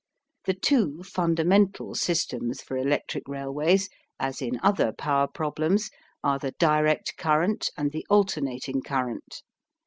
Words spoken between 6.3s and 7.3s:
the direct